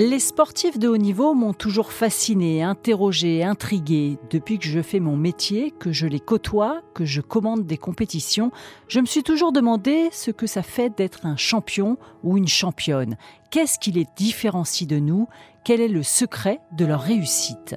[0.00, 4.16] Les sportifs de haut niveau m'ont toujours fasciné, interrogé, intrigué.
[4.30, 8.50] Depuis que je fais mon métier, que je les côtoie, que je commande des compétitions,
[8.88, 13.18] je me suis toujours demandé ce que ça fait d'être un champion ou une championne.
[13.50, 15.28] Qu'est-ce qui les différencie de nous?
[15.64, 17.76] Quel est le secret de leur réussite?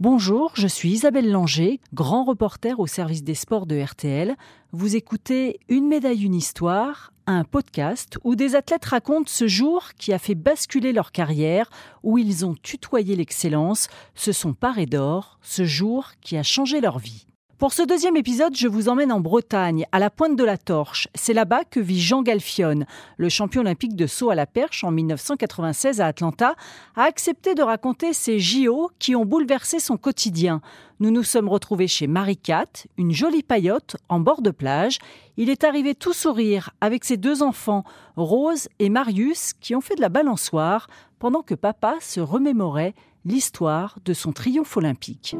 [0.00, 4.34] Bonjour, je suis Isabelle Langer, grand reporter au service des sports de RTL.
[4.72, 10.14] Vous écoutez Une médaille, une histoire, un podcast où des athlètes racontent ce jour qui
[10.14, 11.68] a fait basculer leur carrière,
[12.02, 16.98] où ils ont tutoyé l'excellence, se sont parés d'or, ce jour qui a changé leur
[16.98, 17.26] vie.
[17.60, 21.08] Pour ce deuxième épisode, je vous emmène en Bretagne, à la pointe de la Torche.
[21.14, 22.86] C'est là-bas que vit Jean Galfionne,
[23.18, 26.54] le champion olympique de saut à la perche en 1996 à Atlanta,
[26.96, 30.62] a accepté de raconter ces JO qui ont bouleversé son quotidien.
[31.00, 34.98] Nous nous sommes retrouvés chez Marie-Cat, une jolie paillote en bord de plage.
[35.36, 37.84] Il est arrivé tout sourire avec ses deux enfants,
[38.16, 40.86] Rose et Marius, qui ont fait de la balançoire
[41.18, 42.94] pendant que papa se remémorait
[43.26, 45.36] l'histoire de son triomphe olympique.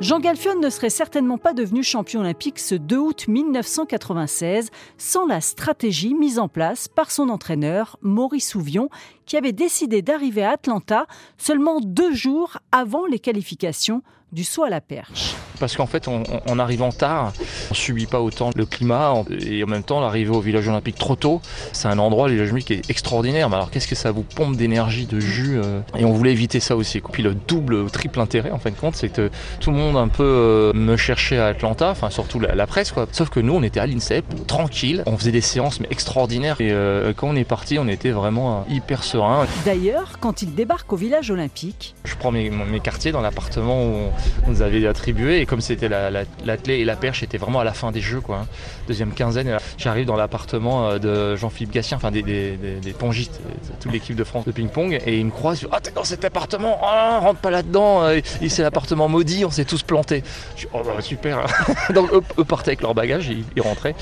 [0.00, 5.40] Jean Galfion ne serait certainement pas devenu champion olympique ce 2 août 1996 sans la
[5.40, 8.90] stratégie mise en place par son entraîneur Maurice Souvion
[9.28, 14.70] qui avait décidé d'arriver à Atlanta seulement deux jours avant les qualifications du saut à
[14.70, 15.34] la perche.
[15.58, 17.32] Parce qu'en fait, en arrivant tard,
[17.70, 21.16] on subit pas autant le climat et en même temps, l'arrivée au village olympique trop
[21.16, 21.40] tôt,
[21.72, 23.48] c'est un endroit, le village olympique, qui est extraordinaire.
[23.48, 26.60] Mais alors, qu'est-ce que ça vous pompe d'énergie, de jus euh, Et on voulait éviter
[26.60, 27.00] ça aussi.
[27.00, 29.96] Puis le double, ou triple intérêt, en fin de compte, c'est que tout le monde
[29.96, 33.08] un peu euh, me cherchait à Atlanta, enfin surtout la, presse, quoi.
[33.10, 36.60] Sauf que nous, on était à l'INSEP, tranquille, on faisait des séances mais extraordinaires.
[36.60, 39.17] Et euh, quand on est parti, on était vraiment hyper serein.
[39.64, 44.10] D'ailleurs, quand il débarque au village olympique, je prends mes, mes quartiers dans l'appartement où
[44.46, 46.24] on nous avait attribué et comme c'était la, la,
[46.68, 48.38] et la perche était vraiment à la fin des jeux quoi.
[48.38, 48.46] Hein.
[48.86, 53.74] Deuxième quinzaine, j'arrive dans l'appartement euh, de Jean-Philippe Gatien, enfin des, des, des, pongistes, euh,
[53.80, 56.78] toute l'équipe de France de ping-pong et il me croise, ah t'es dans cet appartement,
[56.82, 60.22] oh, rentre pas là-dedans, euh, c'est l'appartement maudit, on s'est tous plantés.
[60.56, 61.46] Je dis, oh bah, super.
[61.94, 63.94] Donc eux, partaient avec leur bagage, ils, ils rentraient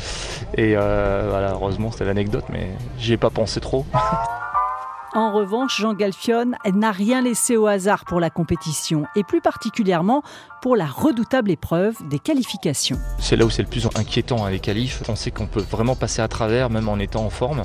[0.56, 3.84] et voilà, heureusement c'était l'anecdote, mais j'y ai pas pensé trop.
[5.16, 10.22] En revanche, Jean Galfion n'a rien laissé au hasard pour la compétition, et plus particulièrement
[10.60, 12.98] pour la redoutable épreuve des qualifications.
[13.18, 15.02] C'est là où c'est le plus inquiétant, hein, les qualifs.
[15.08, 17.62] On sait qu'on peut vraiment passer à travers, même en étant en forme.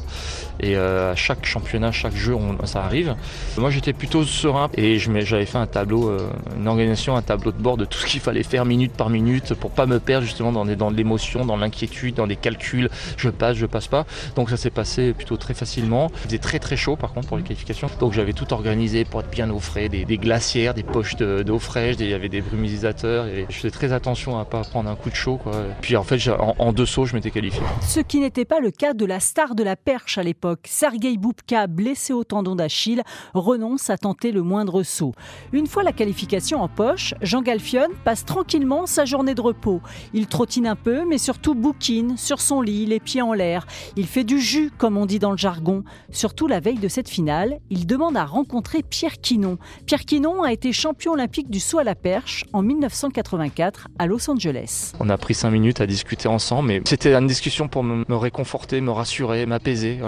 [0.61, 3.15] Et euh, à chaque championnat, chaque jeu, ça arrive.
[3.57, 7.61] Moi, j'étais plutôt serein et j'avais fait un tableau, euh, une organisation, un tableau de
[7.61, 10.53] bord de tout ce qu'il fallait faire minute par minute pour pas me perdre justement
[10.53, 12.89] dans, l'émotion, dans l'inquiétude, dans des calculs.
[13.17, 14.05] Je passe, je passe pas.
[14.37, 16.11] Donc ça s'est passé plutôt très facilement.
[16.13, 17.40] Il faisait très très chaud par contre
[17.99, 21.95] Donc j'avais tout organisé pour être bien au frais, des, glacières, des poches d'eau fraîche,
[21.99, 25.09] il y avait des brumisateurs et je faisais très attention à pas prendre un coup
[25.09, 25.39] de chaud.
[25.81, 27.61] Puis en fait, en, deux sauts, je m'étais qualifié.
[27.81, 30.67] Ce qui n'était pas le cas de la star de la perche à l'époque.
[30.67, 33.03] Sergei Boubka, blessé au tendon d'Achille,
[33.33, 35.13] renonce à tenter le moindre saut.
[35.51, 39.81] Une fois la qualification en poche, Jean Galfion passe tranquillement sa journée de repos.
[40.13, 43.65] Il trottine un peu, mais surtout bouquine sur son lit, les pieds en l'air.
[43.95, 45.83] Il fait du jus, comme on dit dans le jargon.
[46.11, 47.20] Surtout la veille de cette finale,
[47.69, 49.57] il demande à rencontrer Pierre Quinon.
[49.85, 54.29] Pierre Quinon a été champion olympique du saut à la perche en 1984 à Los
[54.29, 54.93] Angeles.
[54.99, 58.81] On a pris cinq minutes à discuter ensemble, mais c'était une discussion pour me, réconforter,
[58.81, 59.99] me rassurer, m'apaiser.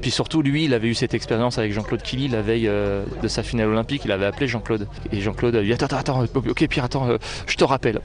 [0.00, 3.28] Puis surtout, lui, il avait eu cette expérience avec Jean-Claude Killy la veille euh, de
[3.28, 4.02] sa finale olympique.
[4.04, 4.88] Il avait appelé Jean-Claude.
[5.12, 8.00] Et Jean-Claude a dit Attends, attends, attends, ok, Pierre, attends, euh, je te rappelle.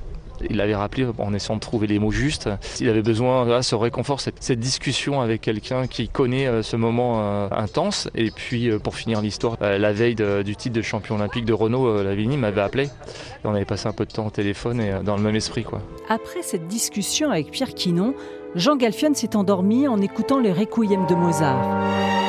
[0.49, 2.49] Il l'avait rappelé en essayant de trouver les mots justes.
[2.79, 7.21] Il avait besoin de ce réconfort, cette, discussion avec quelqu'un qui connaît euh, ce moment
[7.21, 8.09] euh, intense.
[8.15, 12.03] Et puis, euh, pour finir l'histoire, la veille du titre de champion olympique de Renault,
[12.03, 12.85] Lavigny m'avait appelé.
[12.85, 15.63] Et on avait passé un peu de temps au téléphone et dans le même esprit.
[15.63, 15.81] Quoi.
[16.09, 18.13] Après cette discussion avec Pierre Quinon,
[18.55, 22.28] Jean Galfion s'est endormi en écoutant le Requiem de Mozart.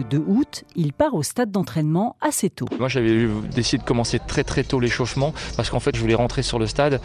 [0.00, 2.64] Le 2 août, il part au stade d'entraînement assez tôt.
[2.78, 6.42] Moi, j'avais décidé de commencer très très tôt l'échauffement parce qu'en fait, je voulais rentrer
[6.42, 7.02] sur le stade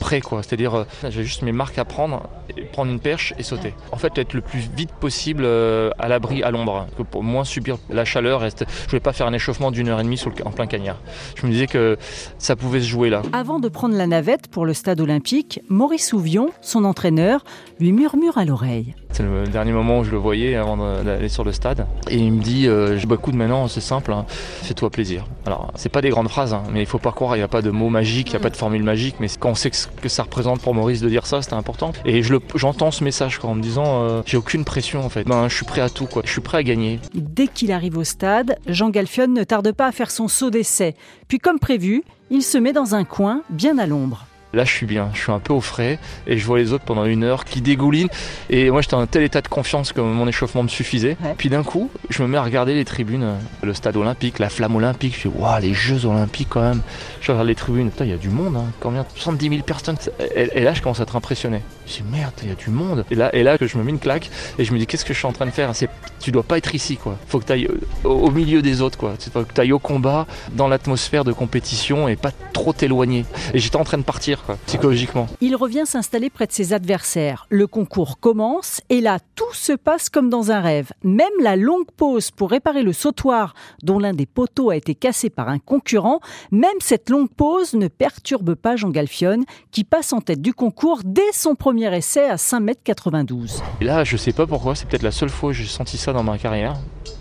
[0.00, 0.42] prêt quoi.
[0.42, 2.28] C'est-à-dire euh, j'ai juste mes marques à prendre,
[2.72, 3.74] prendre une perche et sauter.
[3.92, 7.76] En fait être le plus vite possible euh, à l'abri, à l'ombre, pour moins subir
[7.90, 8.40] la chaleur.
[8.40, 10.96] Je voulais pas faire un échauffement d'une heure et demie en plein cagnard.
[11.36, 11.98] Je me disais que
[12.38, 13.22] ça pouvait se jouer là.
[13.32, 17.44] Avant de prendre la navette pour le stade olympique, Maurice Souvion, son entraîneur,
[17.78, 18.94] lui murmure à l'oreille.
[19.20, 21.86] C'est le dernier moment où je le voyais avant d'aller sur le stade.
[22.08, 24.24] Et il me dit euh, beaucoup de maintenant, c'est simple, hein.
[24.62, 25.26] fais-toi plaisir.
[25.44, 27.48] Alors, c'est pas des grandes phrases, hein, mais il faut pas croire, il n'y a
[27.48, 29.70] pas de mots magiques, il n'y a pas de formule magique, mais quand on sait
[29.70, 31.92] que ça représente pour Maurice de dire ça, c'était important.
[32.06, 32.22] Et
[32.54, 35.66] j'entends ce message en me disant euh, J'ai aucune pression en fait, ben, je suis
[35.66, 36.22] prêt à tout, quoi.
[36.24, 36.98] je suis prêt à gagner.
[37.12, 40.94] Dès qu'il arrive au stade, Jean Galfion ne tarde pas à faire son saut d'essai.
[41.28, 44.24] Puis, comme prévu, il se met dans un coin, bien à l'ombre.
[44.52, 46.84] Là, je suis bien, je suis un peu au frais et je vois les autres
[46.84, 48.08] pendant une heure qui dégoulinent.
[48.48, 51.16] Et moi, j'étais dans un tel état de confiance que mon échauffement me suffisait.
[51.38, 54.48] Puis d'un coup, je me mets à regarder les tribunes, euh, le stade olympique, la
[54.48, 55.14] flamme olympique.
[55.14, 56.80] Je fais, waouh, les Jeux olympiques quand même.
[57.20, 58.64] Je regarde les tribunes, putain, il y a du monde, hein.
[58.80, 59.06] combien?
[59.14, 59.96] 70 000 personnes.
[60.34, 61.62] Et, là, je commence à être impressionné.
[61.86, 63.04] Je dis, merde, il y a du monde.
[63.10, 65.14] Et là, et là, je me mets une claque et je me dis, qu'est-ce que
[65.14, 65.72] je suis en train de faire?
[66.20, 67.16] Tu dois pas être ici, quoi.
[67.28, 69.14] Faut que tu ailles euh, au, milieu des autres, quoi.
[69.32, 73.24] Faut que tu ailles au combat, dans l'atmosphère de compétition et pas trop t'éloigner.
[73.54, 75.26] Et j'étais en train de partir, quoi, psychologiquement.
[75.40, 77.46] Il revient s'installer près de ses adversaires.
[77.50, 80.92] Le concours commence et là, tout se passe comme dans un rêve.
[81.02, 85.30] Même la longue pause pour réparer le sautoir dont l'un des poteaux a été cassé
[85.30, 86.20] par un concurrent,
[86.50, 91.00] même cette longue pause ne perturbe pas Jean Galfione qui passe en tête du concours
[91.04, 93.60] dès son premier essai à 5m92.
[93.80, 96.12] Et là, je sais pas pourquoi, c'est peut-être la seule fois que j'ai senti ça
[96.12, 96.76] dans ma carrière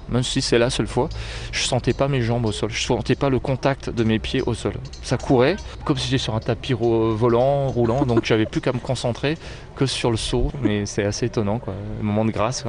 [0.10, 1.10] même si c'est la seule fois,
[1.52, 4.42] je sentais pas mes jambes au sol, je sentais pas le contact de mes pieds
[4.42, 4.74] au sol.
[5.04, 5.56] Ça courait
[5.86, 9.38] comme si j'étais sur un tapis volant, roulant, donc j'avais plus qu'à me concentrer
[9.76, 11.74] que sur le saut, mais c'est assez étonnant, quoi.
[12.02, 12.64] moment de grâce.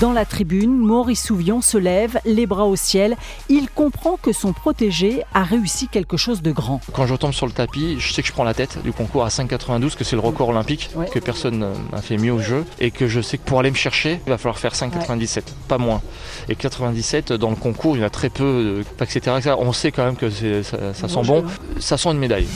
[0.00, 3.16] Dans la tribune, Maurice Souvion se lève, les bras au ciel.
[3.48, 6.80] Il comprend que son protégé a réussi quelque chose de grand.
[6.92, 9.24] Quand je retombe sur le tapis, je sais que je prends la tête du concours
[9.24, 12.90] à 5,92, que c'est le record olympique, que personne n'a fait mieux au jeu, et
[12.90, 16.02] que je sais que pour aller me chercher, il va falloir faire 5,97, pas moins.
[16.48, 19.36] Et 97, dans le concours, il y en a très peu, etc.
[19.58, 21.44] On sait quand même que ça, ça sent bon.
[21.78, 22.48] Ça sent une médaille.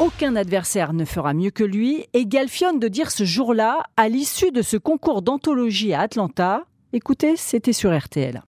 [0.00, 4.50] Aucun adversaire ne fera mieux que lui, et Galfione de dire ce jour-là, à l'issue
[4.50, 8.42] de ce concours d'anthologie à Atlanta, Écoutez, c'était sur RTL.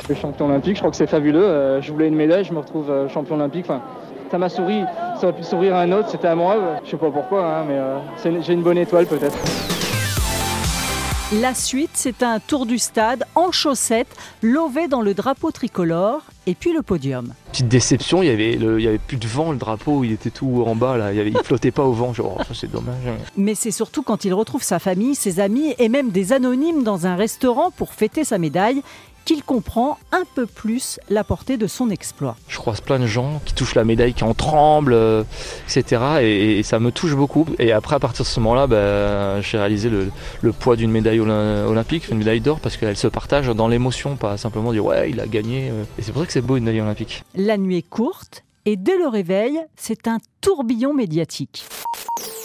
[0.00, 1.44] Je suis champion olympique, je crois que c'est fabuleux.
[1.44, 3.66] Euh, je voulais une médaille, je me retrouve euh, champion olympique.
[3.68, 3.82] Enfin,
[4.30, 4.82] ça m'a souri,
[5.20, 6.80] ça aurait pu sourire à un autre, c'était à moi.
[6.84, 9.36] Je sais pas pourquoi, hein, mais euh, j'ai une bonne étoile peut-être.
[11.40, 16.54] La suite, c'est un tour du stade en chaussettes, lové dans le drapeau tricolore, et
[16.54, 17.32] puis le podium.
[17.50, 20.30] Petite déception, il y avait, il y avait plus de vent, le drapeau, il était
[20.30, 21.12] tout en bas, là.
[21.12, 22.12] il, ne flottait pas au vent.
[22.12, 23.02] Genre, oh, c'est dommage.
[23.36, 27.06] Mais c'est surtout quand il retrouve sa famille, ses amis et même des anonymes dans
[27.06, 28.82] un restaurant pour fêter sa médaille
[29.24, 32.36] qu'il comprend un peu plus la portée de son exploit.
[32.48, 35.24] Je croise plein de gens qui touchent la médaille, qui en tremblent, euh,
[35.68, 36.02] etc.
[36.22, 37.46] Et, ça me touche beaucoup.
[37.58, 42.08] Et après, à partir de ce moment-là, bah, j'ai réalisé le, poids d'une médaille olympique,
[42.08, 45.26] une médaille d'or, parce qu'elle se partage dans l'émotion, pas simplement dire ouais, il a
[45.26, 45.70] gagné.
[45.70, 45.84] Euh.
[45.98, 47.24] Et c'est pour ça que c'est beau une médaille olympique.
[47.34, 51.66] La nuit est courte et dès le réveil, c'est un tourbillon médiatique.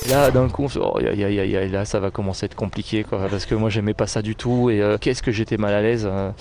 [0.08, 3.70] Là, d'un coup, oh, là, ça va commencer à être compliqué, quoi, parce que moi,
[3.70, 4.70] j'aimais pas ça du tout.
[4.70, 6.08] Et euh, qu'est-ce que j'étais mal à l'aise.
[6.10, 6.32] Euh,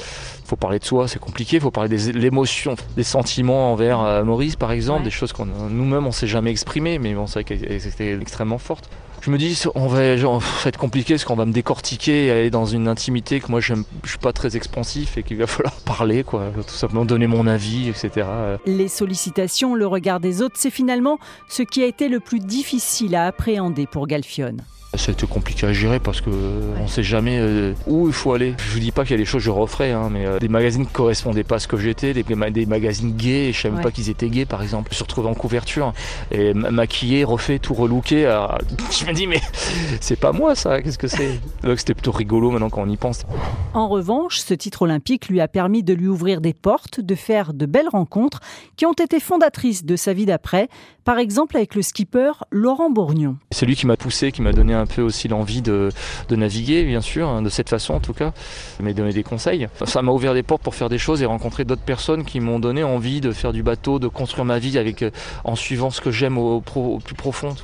[0.44, 1.58] faut parler de soi, c'est compliqué.
[1.58, 6.06] Faut parler de l'émotion, des sentiments envers euh, Maurice, par exemple, des choses qu'on nous-mêmes
[6.06, 8.88] on s'est jamais exprimé, mais bon, c'est qu'elles étaient extrêmement fortes
[9.28, 12.30] je me dis, on va, ça va être compliqué parce qu'on va me décortiquer et
[12.30, 13.74] aller dans une intimité que moi je
[14.06, 17.90] suis pas très expansif et qu'il va falloir parler, quoi, tout simplement donner mon avis,
[17.90, 18.26] etc.
[18.64, 23.14] Les sollicitations, le regard des autres, c'est finalement ce qui a été le plus difficile
[23.16, 24.62] à appréhender pour Galfione.
[24.94, 26.30] C'était compliqué à gérer parce que
[26.80, 28.54] on sait jamais euh, où il faut aller.
[28.58, 30.38] Je vous dis pas qu'il y a des choses que je referais, hein, mais euh,
[30.38, 33.74] des magazines qui correspondaient pas à ce que j'étais, des, des, magazines gays, je savais
[33.74, 35.92] même pas qu'ils étaient gays par exemple, se retrouver en couverture
[36.30, 38.22] et maquillé, refait, tout relooké.
[38.90, 39.42] je me dis mais
[40.00, 41.38] c'est pas moi ça, qu'est-ce que c'est?
[41.76, 43.24] C'était plutôt rigolo maintenant quand on y pense.
[43.74, 47.52] En revanche, ce titre olympique lui a permis de lui ouvrir des portes, de faire
[47.52, 48.40] de belles rencontres
[48.76, 50.68] qui ont été fondatrices de sa vie d'après,
[51.04, 53.36] par exemple avec le skipper Laurent Bourgnon.
[53.50, 55.90] C'est lui qui m'a poussé, qui m'a donné un peu aussi l'envie de,
[56.30, 58.32] naviguer, bien sûr, hein, de cette façon en tout cas,
[58.80, 59.68] m'a donné des conseils.
[59.84, 62.58] Ça m'a ouvert des portes pour faire des choses et rencontrer d'autres personnes qui m'ont
[62.58, 65.10] donné envie de faire du bateau, de construire ma vie avec, euh,
[65.44, 67.54] en suivant ce que j'aime au, plus profond.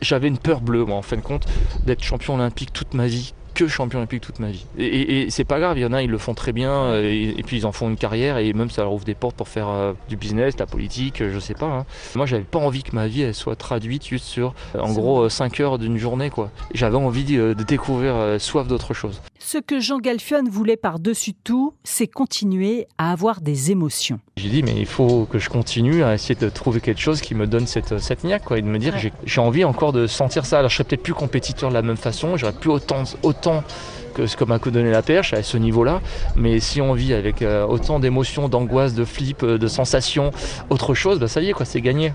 [0.00, 1.46] J'avais une peur bleue, moi, en fin de compte,
[1.84, 4.64] d'être champion olympique toute ma vie que champion olympique toute ma vie.
[4.78, 7.42] Et, c'est pas grave, il y en a, ils le font très bien, euh, et,
[7.44, 9.68] puis ils en font une carrière, et même ça leur ouvre des portes pour faire
[9.68, 11.66] euh, du business, de la politique, euh, je sais pas.
[11.66, 11.86] Hein.
[12.14, 15.58] Moi, j'avais pas envie que ma vie elle soit traduite juste sur, en gros, 5
[15.60, 16.50] heures d'une journée, quoi.
[16.72, 19.20] J'avais envie de, découvrir soif d'autre chose.
[19.50, 24.20] Ce que Jean Galfion voulait par-dessus tout, c'est continuer à avoir des émotions.
[24.36, 27.34] J'ai dit, mais il faut que je continue à essayer de trouver quelque chose qui
[27.34, 30.44] me donne cette, cette niaque, quoi, et de me dire, j'ai envie encore de sentir
[30.44, 30.58] ça.
[30.58, 33.64] Alors, je serais peut-être plus compétiteur de la même façon, j'aurais plus autant, autant
[34.12, 36.02] que ce que m'a donné la perche à ce niveau-là.
[36.36, 40.30] Mais si on vit avec euh, autant d'émotions, d'angoisse, de flip, euh, de sensations,
[40.68, 42.12] autre chose, bah ça y est, quoi, c'est gagné.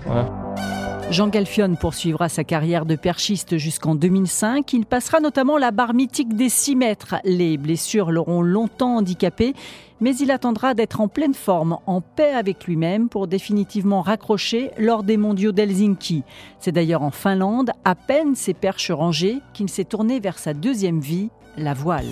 [1.10, 4.72] Jean Galfion poursuivra sa carrière de perchiste jusqu'en 2005.
[4.72, 7.16] Il passera notamment la barre mythique des 6 mètres.
[7.24, 9.54] Les blessures l'auront longtemps handicapé,
[10.00, 15.02] mais il attendra d'être en pleine forme, en paix avec lui-même, pour définitivement raccrocher lors
[15.02, 16.24] des mondiaux d'Helsinki.
[16.58, 21.00] C'est d'ailleurs en Finlande, à peine ses perches rangées, qu'il s'est tourné vers sa deuxième
[21.00, 22.10] vie, la voile.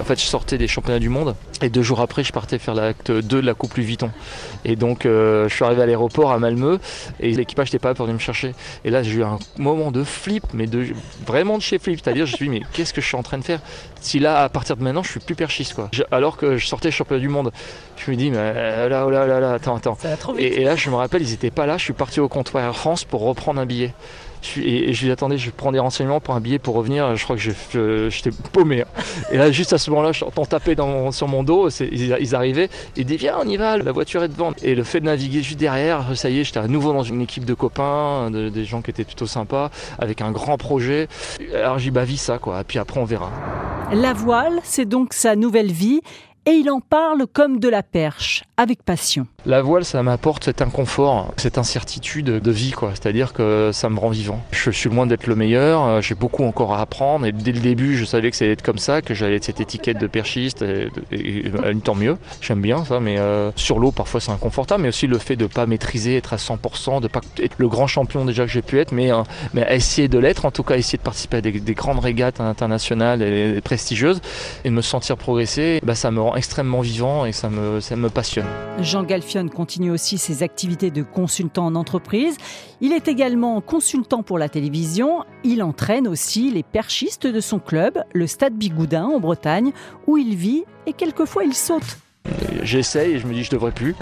[0.00, 2.74] En fait, je sortais des championnats du monde et deux jours après, je partais faire
[2.74, 4.10] l'acte 2 de la Coupe Louis Vuitton.
[4.64, 6.78] Et donc, euh, je suis arrivé à l'aéroport à Malmö
[7.20, 8.54] et l'équipage n'était pas là pour venir me chercher.
[8.84, 10.88] Et là, j'ai eu un moment de flip, mais de
[11.26, 12.00] vraiment de chez flip.
[12.02, 13.60] C'est-à-dire, je me suis dit, mais qu'est-ce que je suis en train de faire?
[14.00, 15.90] Si là, à partir de maintenant, je suis plus perchiste, quoi.
[16.10, 17.52] alors que je sortais championnat du monde,
[17.96, 19.96] je me dis, mais euh, là, oh là, là, là, attends, attends.
[20.38, 21.76] Et, et, là, je me rappelle, ils n'étaient pas là.
[21.76, 23.94] Je suis parti au comptoir Air France pour reprendre un billet.
[24.56, 27.16] Et, je lui dis attendez, je prends des renseignements pour un billet pour revenir.
[27.16, 28.82] Je crois que j'étais paumé.
[28.82, 29.02] Hein.
[29.30, 31.68] Et là, juste à ce moment-là, je t'entends taper dans, sur mon dos.
[31.80, 32.68] Ils, ils, arrivaient.
[32.96, 33.78] Et dit viens, on y va.
[33.78, 34.52] La voiture est devant.
[34.62, 37.20] Et le fait de naviguer juste derrière, ça y est, j'étais à nouveau dans une
[37.20, 41.08] équipe de copains, des gens qui étaient plutôt sympas, avec un grand projet.
[41.54, 42.60] Alors j'ai bah ça quoi.
[42.60, 43.30] Et puis après, on verra.
[43.92, 46.00] La voile, c'est donc sa nouvelle vie
[46.44, 49.26] et il en parle comme de la perche, avec passion.
[49.46, 52.90] La voile, ça m'apporte cet inconfort, cette incertitude de vie, quoi.
[52.90, 54.42] C'est-à-dire que ça me rend vivant.
[54.50, 57.60] Je suis loin d'être le meilleur, euh, j'ai beaucoup encore à apprendre, et dès le
[57.60, 60.06] début, je savais que ça allait être comme ça, que j'allais être cette étiquette de
[60.06, 60.88] perchiste, et,
[61.84, 62.16] tant mieux.
[62.40, 65.46] J'aime bien ça, mais euh, sur l'eau, parfois c'est inconfortable, mais aussi le fait de
[65.46, 68.78] pas maîtriser, être à 100%, de pas être le grand champion déjà que j'ai pu
[68.80, 69.22] être, mais, euh,
[69.68, 73.60] essayer de l'être, en tout cas essayer de participer à des, grandes régates internationales et,
[73.60, 74.20] prestigieuses,
[74.64, 78.46] et de me sentir progresser, bah, ça me rend extrêmement vivant et ça me, passionne.
[78.80, 82.36] Jean Galfion continue aussi ses activités de consultant en entreprise.
[82.80, 85.24] Il est également consultant pour la télévision.
[85.44, 89.72] Il entraîne aussi les perchistes de son club, le Stade Bigoudin en Bretagne,
[90.06, 91.98] où il vit et quelquefois il saute.
[92.62, 93.96] J'essaye et je me dis je devrais plus.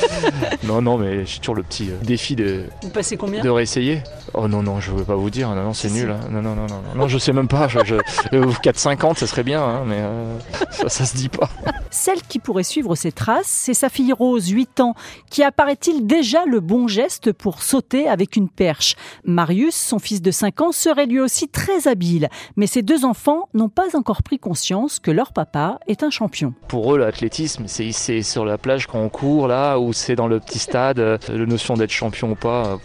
[0.64, 2.64] non, non, mais j'ai toujours le petit euh, défi de.
[2.82, 4.02] Vous passez combien De réessayer.
[4.34, 5.48] Oh non, non, je veux pas vous dire.
[5.50, 6.10] Non, non, c'est nul.
[6.10, 6.20] Hein.
[6.30, 7.68] Non, non, non, non, non, je sais même pas.
[7.68, 7.96] Je, je,
[8.32, 10.38] 4-50, ça serait bien, hein, mais euh,
[10.70, 11.48] ça, ça se dit pas.
[11.90, 14.94] Celle qui pourrait suivre ses traces, c'est sa fille Rose, 8 ans,
[15.30, 18.96] qui apparaît-il déjà le bon geste pour sauter avec une perche?
[19.24, 23.48] Marius, son fils de 5 ans, serait lui aussi très habile, mais ces deux enfants
[23.54, 26.54] n'ont pas encore pris conscience que leur papa est un champion.
[26.66, 30.40] Pour eux, l'athlétisme, c'est sur la plage quand on court, là, ou c'est dans le
[30.40, 32.66] petit stade, euh, la notion d'être champion ou pas.
[32.66, 32.76] Euh,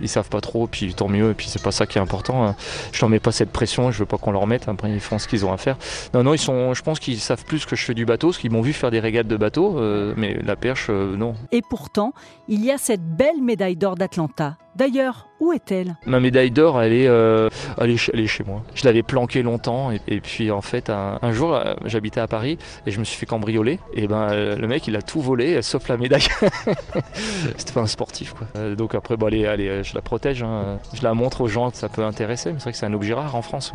[0.00, 2.44] ils savent pas trop, puis tant mieux, et puis c'est pas ça qui est important.
[2.44, 2.56] Hein.
[2.90, 5.20] Je leur mets pas cette pression, je veux pas qu'on leur mette, après ils font
[5.20, 5.76] ce qu'ils ont à faire.
[6.12, 8.62] Non, non, je pense qu'ils savent plus que je fais du bateau, parce qu'ils m'ont
[8.62, 11.34] vu faire des régates de bateau, euh, mais la perche, non.
[11.52, 12.14] Et pourtant,
[12.48, 14.56] il y a cette belle médaille d'or d'Atlanta.
[14.74, 15.96] D'ailleurs, où est-elle?
[16.06, 17.48] Ma médaille d'or, elle, est, euh,
[17.78, 18.62] elle, chez moi.
[18.74, 22.98] Je l'avais planquée longtemps et, puis en fait, un, jour, j'habitais à Paris et je
[22.98, 23.78] me suis fait cambrioler.
[23.94, 26.22] Et ben, le mec, il a tout volé, sauf la médaille.
[27.56, 28.74] C'était pas un sportif, quoi.
[28.74, 30.42] donc après, bon, allez, allez, je la protège.
[30.42, 30.78] Hein.
[30.94, 32.52] Je la montre aux gens que ça peut intéresser.
[32.52, 33.72] Mais c'est vrai que c'est un objet rare en France.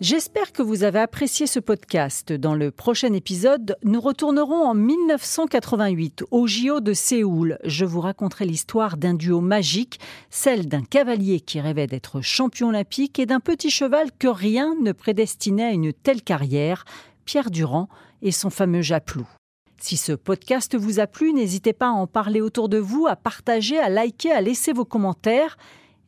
[0.00, 2.32] J'espère que vous avez apprécié ce podcast.
[2.32, 7.58] Dans le prochain épisode, nous retournerons en 1988 au JO de Séoul.
[7.64, 9.98] Je vous raconterai l'histoire d'un duo magique,
[10.30, 14.92] celle d'un cavalier qui rêvait d'être champion olympique et d'un petit cheval que rien ne
[14.92, 16.84] prédestinait à une telle carrière,
[17.24, 17.88] Pierre Durand
[18.22, 19.26] et son fameux Japlou.
[19.80, 23.16] Si ce podcast vous a plu, n'hésitez pas à en parler autour de vous, à
[23.16, 25.56] partager, à liker, à laisser vos commentaires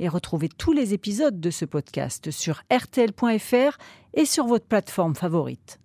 [0.00, 3.78] et retrouvez tous les épisodes de ce podcast sur rtl.fr
[4.14, 5.80] et sur votre plateforme favorite.